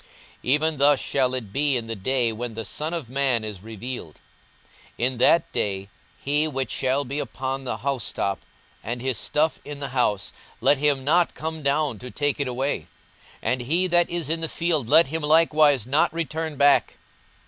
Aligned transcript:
42:017:030 0.01 0.09
Even 0.43 0.77
thus 0.77 0.99
shall 0.99 1.33
it 1.35 1.53
be 1.53 1.77
in 1.77 1.85
the 1.85 1.95
day 1.95 2.31
when 2.33 2.55
the 2.55 2.65
Son 2.65 2.91
of 2.91 3.07
man 3.07 3.43
is 3.43 3.61
revealed. 3.61 4.15
42:017:031 4.97 5.05
In 5.05 5.17
that 5.19 5.51
day, 5.51 5.89
he 6.19 6.47
which 6.47 6.71
shall 6.71 7.05
be 7.05 7.19
upon 7.19 7.65
the 7.65 7.77
housetop, 7.77 8.39
and 8.83 8.99
his 8.99 9.19
stuff 9.19 9.59
in 9.63 9.79
the 9.79 9.89
house, 9.89 10.33
let 10.59 10.79
him 10.79 11.03
not 11.03 11.35
come 11.35 11.61
down 11.61 11.99
to 11.99 12.09
take 12.09 12.39
it 12.39 12.47
away: 12.47 12.87
and 13.43 13.61
he 13.61 13.85
that 13.85 14.09
is 14.09 14.27
in 14.27 14.41
the 14.41 14.49
field, 14.49 14.89
let 14.89 15.09
him 15.09 15.21
likewise 15.21 15.85
not 15.85 16.11
return 16.11 16.55
back. 16.55 16.97